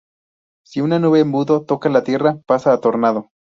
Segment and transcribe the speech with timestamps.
[0.65, 3.29] Si una nube embudo toca tierra pasa a tornado.